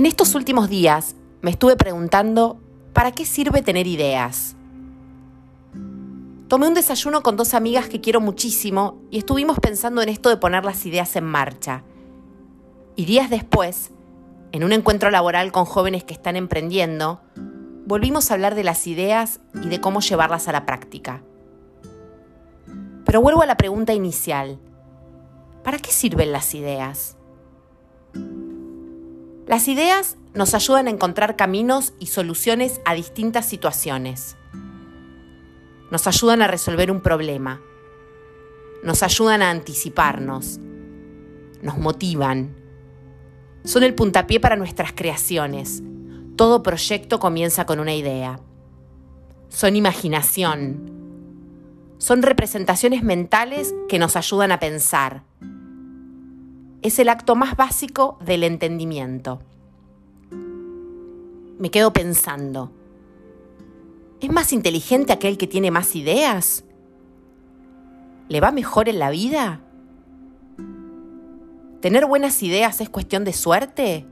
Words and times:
En 0.00 0.06
estos 0.06 0.34
últimos 0.34 0.70
días 0.70 1.14
me 1.42 1.50
estuve 1.50 1.76
preguntando, 1.76 2.58
¿para 2.94 3.12
qué 3.12 3.26
sirve 3.26 3.60
tener 3.60 3.86
ideas? 3.86 4.56
Tomé 6.48 6.68
un 6.68 6.72
desayuno 6.72 7.22
con 7.22 7.36
dos 7.36 7.52
amigas 7.52 7.86
que 7.90 8.00
quiero 8.00 8.22
muchísimo 8.22 9.02
y 9.10 9.18
estuvimos 9.18 9.58
pensando 9.58 10.00
en 10.00 10.08
esto 10.08 10.30
de 10.30 10.38
poner 10.38 10.64
las 10.64 10.86
ideas 10.86 11.14
en 11.16 11.24
marcha. 11.24 11.84
Y 12.96 13.04
días 13.04 13.28
después, 13.28 13.90
en 14.52 14.64
un 14.64 14.72
encuentro 14.72 15.10
laboral 15.10 15.52
con 15.52 15.66
jóvenes 15.66 16.02
que 16.02 16.14
están 16.14 16.34
emprendiendo, 16.36 17.20
volvimos 17.84 18.30
a 18.30 18.34
hablar 18.34 18.54
de 18.54 18.64
las 18.64 18.86
ideas 18.86 19.40
y 19.62 19.68
de 19.68 19.82
cómo 19.82 20.00
llevarlas 20.00 20.48
a 20.48 20.52
la 20.52 20.64
práctica. 20.64 21.22
Pero 23.04 23.20
vuelvo 23.20 23.42
a 23.42 23.46
la 23.46 23.58
pregunta 23.58 23.92
inicial. 23.92 24.58
¿Para 25.62 25.76
qué 25.76 25.90
sirven 25.90 26.32
las 26.32 26.54
ideas? 26.54 27.18
Las 29.50 29.66
ideas 29.66 30.16
nos 30.32 30.54
ayudan 30.54 30.86
a 30.86 30.90
encontrar 30.90 31.34
caminos 31.34 31.92
y 31.98 32.06
soluciones 32.06 32.80
a 32.84 32.94
distintas 32.94 33.48
situaciones. 33.48 34.36
Nos 35.90 36.06
ayudan 36.06 36.40
a 36.40 36.46
resolver 36.46 36.92
un 36.92 37.00
problema. 37.00 37.60
Nos 38.84 39.02
ayudan 39.02 39.42
a 39.42 39.50
anticiparnos. 39.50 40.60
Nos 41.62 41.78
motivan. 41.78 42.54
Son 43.64 43.82
el 43.82 43.96
puntapié 43.96 44.38
para 44.38 44.54
nuestras 44.54 44.92
creaciones. 44.92 45.82
Todo 46.36 46.62
proyecto 46.62 47.18
comienza 47.18 47.66
con 47.66 47.80
una 47.80 47.96
idea. 47.96 48.38
Son 49.48 49.74
imaginación. 49.74 50.92
Son 51.98 52.22
representaciones 52.22 53.02
mentales 53.02 53.74
que 53.88 53.98
nos 53.98 54.14
ayudan 54.14 54.52
a 54.52 54.60
pensar 54.60 55.24
es 56.82 56.98
el 56.98 57.08
acto 57.08 57.36
más 57.36 57.56
básico 57.56 58.18
del 58.24 58.44
entendimiento. 58.44 59.40
Me 61.58 61.70
quedo 61.70 61.92
pensando, 61.92 62.72
¿es 64.20 64.30
más 64.30 64.52
inteligente 64.52 65.12
aquel 65.12 65.36
que 65.36 65.46
tiene 65.46 65.70
más 65.70 65.94
ideas? 65.94 66.64
¿Le 68.28 68.40
va 68.40 68.50
mejor 68.50 68.88
en 68.88 68.98
la 68.98 69.10
vida? 69.10 69.60
¿Tener 71.80 72.06
buenas 72.06 72.42
ideas 72.42 72.80
es 72.80 72.88
cuestión 72.88 73.24
de 73.24 73.32
suerte? 73.32 74.06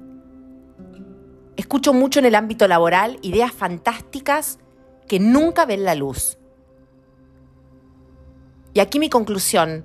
Escucho 1.56 1.92
mucho 1.92 2.18
en 2.18 2.26
el 2.26 2.34
ámbito 2.34 2.68
laboral 2.68 3.18
ideas 3.22 3.52
fantásticas 3.52 4.58
que 5.06 5.20
nunca 5.20 5.64
ven 5.64 5.84
la 5.84 5.94
luz. 5.94 6.38
Y 8.74 8.80
aquí 8.80 8.98
mi 8.98 9.08
conclusión 9.08 9.84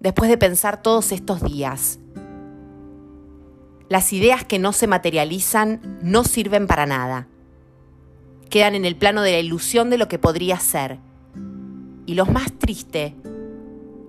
después 0.00 0.30
de 0.30 0.38
pensar 0.38 0.82
todos 0.82 1.12
estos 1.12 1.42
días. 1.42 1.98
Las 3.88 4.12
ideas 4.12 4.44
que 4.44 4.58
no 4.58 4.72
se 4.72 4.86
materializan 4.86 5.98
no 6.02 6.24
sirven 6.24 6.66
para 6.66 6.86
nada. 6.86 7.26
Quedan 8.50 8.74
en 8.74 8.84
el 8.84 8.96
plano 8.96 9.22
de 9.22 9.32
la 9.32 9.38
ilusión 9.40 9.90
de 9.90 9.98
lo 9.98 10.08
que 10.08 10.18
podría 10.18 10.58
ser. 10.58 10.98
Y 12.06 12.14
lo 12.14 12.26
más 12.26 12.52
triste, 12.52 13.14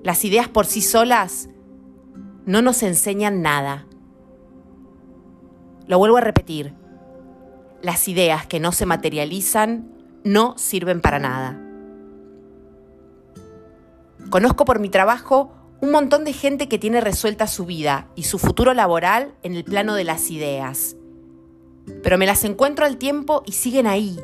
las 0.04 0.24
ideas 0.26 0.48
por 0.48 0.66
sí 0.66 0.82
solas 0.82 1.50
no 2.46 2.62
nos 2.62 2.84
enseñan 2.84 3.42
nada. 3.42 3.86
Lo 5.88 5.98
vuelvo 5.98 6.18
a 6.18 6.22
repetir. 6.22 6.74
Las 7.82 8.08
ideas 8.08 8.46
que 8.46 8.60
no 8.60 8.72
se 8.72 8.86
materializan 8.86 9.90
no 10.24 10.58
sirven 10.58 11.02
para 11.02 11.20
nada. 11.20 11.58
Conozco 14.30 14.66
por 14.66 14.80
mi 14.80 14.90
trabajo 14.90 15.59
un 15.82 15.92
montón 15.92 16.26
de 16.26 16.34
gente 16.34 16.68
que 16.68 16.78
tiene 16.78 17.00
resuelta 17.00 17.48
su 17.48 17.66
vida 17.66 18.08
y 18.16 18.24
su 18.24 18.38
futuro 18.38 18.74
laboral 18.74 19.34
en 19.44 19.56
el 19.56 19.64
plano 19.64 19.96
de 19.96 20.04
las 20.04 20.30
ideas. 20.30 20.98
Pero 22.04 22.18
me 22.18 22.26
las 22.26 22.44
encuentro 22.44 22.86
al 22.86 22.98
tiempo 22.98 23.44
y 23.46 23.54
siguen 23.54 23.88
ahí, 23.88 24.20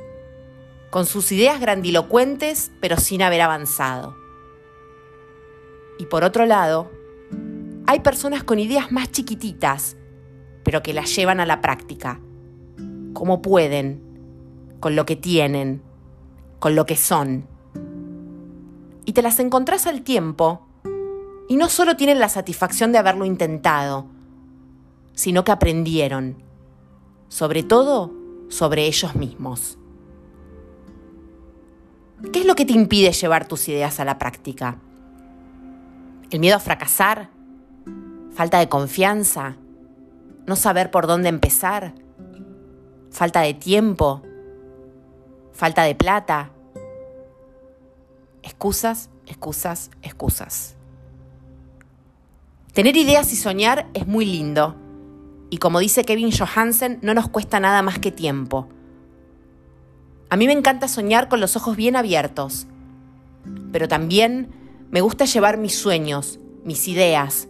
con 0.89 1.05
sus 1.05 1.31
ideas 1.31 1.59
grandilocuentes 1.59 2.71
pero 2.81 2.97
sin 2.97 3.21
haber 3.21 3.41
avanzado. 3.41 4.17
Y 5.97 6.05
por 6.07 6.25
otro 6.25 6.45
lado, 6.45 6.91
hay 7.87 8.01
personas 8.01 8.43
con 8.43 8.59
ideas 8.59 8.91
más 8.91 9.11
chiquititas, 9.11 9.95
pero 10.63 10.83
que 10.83 10.93
las 10.93 11.16
llevan 11.16 11.39
a 11.39 11.45
la 11.45 11.61
práctica, 11.61 12.19
como 13.13 13.41
pueden, 13.41 14.01
con 14.81 14.95
lo 14.95 15.05
que 15.05 15.16
tienen, 15.16 15.81
con 16.59 16.75
lo 16.75 16.85
que 16.85 16.97
son. 16.97 17.47
Y 19.05 19.13
te 19.13 19.22
las 19.22 19.39
encontrás 19.39 19.87
al 19.87 20.01
tiempo 20.01 20.67
y 21.47 21.57
no 21.57 21.69
solo 21.69 21.95
tienen 21.95 22.19
la 22.19 22.29
satisfacción 22.29 22.91
de 22.91 22.97
haberlo 22.97 23.25
intentado, 23.25 24.07
sino 25.13 25.44
que 25.44 25.51
aprendieron, 25.51 26.44
sobre 27.28 27.63
todo 27.63 28.11
sobre 28.50 28.85
ellos 28.85 29.16
mismos. 29.16 29.78
¿Qué 32.31 32.39
es 32.39 32.45
lo 32.45 32.55
que 32.55 32.66
te 32.66 32.73
impide 32.73 33.11
llevar 33.11 33.47
tus 33.47 33.67
ideas 33.67 34.00
a 34.00 34.05
la 34.05 34.17
práctica? 34.17 34.78
¿El 36.31 36.39
miedo 36.39 36.55
a 36.55 36.59
fracasar? 36.59 37.29
¿Falta 38.34 38.59
de 38.59 38.69
confianza? 38.69 39.55
¿No 40.45 40.55
saber 40.55 40.91
por 40.91 41.07
dónde 41.07 41.29
empezar? 41.29 41.94
¿Falta 43.11 43.41
de 43.41 43.53
tiempo? 43.53 44.22
¿Falta 45.53 45.84
de 45.84 45.95
plata? 45.95 46.51
Excusas, 48.44 49.09
excusas, 49.25 49.91
excusas. 50.01 50.74
Tener 52.75 52.97
ideas 52.97 53.31
y 53.31 53.37
soñar 53.37 53.87
es 53.93 54.05
muy 54.05 54.25
lindo. 54.25 54.75
Y 55.49 55.59
como 55.59 55.79
dice 55.79 56.03
Kevin 56.03 56.29
Johansen, 56.29 56.99
no 57.01 57.13
nos 57.13 57.29
cuesta 57.29 57.61
nada 57.61 57.81
más 57.81 57.99
que 57.99 58.11
tiempo. 58.11 58.67
A 60.29 60.35
mí 60.35 60.45
me 60.45 60.51
encanta 60.51 60.89
soñar 60.89 61.29
con 61.29 61.39
los 61.39 61.55
ojos 61.55 61.77
bien 61.77 61.95
abiertos, 61.95 62.67
pero 63.71 63.87
también 63.87 64.49
me 64.91 64.99
gusta 64.99 65.23
llevar 65.23 65.57
mis 65.57 65.73
sueños, 65.73 66.37
mis 66.65 66.89
ideas, 66.89 67.47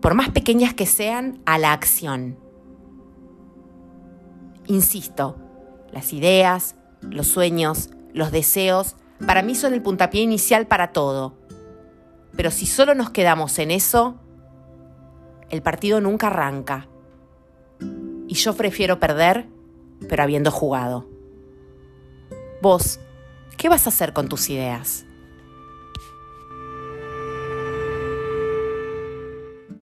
por 0.00 0.14
más 0.14 0.28
pequeñas 0.28 0.72
que 0.72 0.86
sean, 0.86 1.40
a 1.46 1.58
la 1.58 1.72
acción. 1.72 2.38
Insisto, 4.68 5.36
las 5.90 6.12
ideas, 6.12 6.76
los 7.00 7.26
sueños, 7.26 7.90
los 8.14 8.30
deseos, 8.30 8.94
para 9.26 9.42
mí 9.42 9.56
son 9.56 9.74
el 9.74 9.82
puntapié 9.82 10.22
inicial 10.22 10.68
para 10.68 10.92
todo. 10.92 11.34
Pero 12.36 12.52
si 12.52 12.66
solo 12.66 12.94
nos 12.94 13.10
quedamos 13.10 13.58
en 13.58 13.72
eso, 13.72 14.20
el 15.50 15.62
partido 15.62 16.00
nunca 16.00 16.28
arranca. 16.28 16.88
Y 18.28 18.34
yo 18.34 18.54
prefiero 18.54 19.00
perder, 19.00 19.48
pero 20.08 20.22
habiendo 20.22 20.50
jugado. 20.50 21.06
Vos, 22.62 23.00
¿qué 23.56 23.68
vas 23.68 23.86
a 23.86 23.90
hacer 23.90 24.12
con 24.12 24.28
tus 24.28 24.48
ideas? 24.50 25.06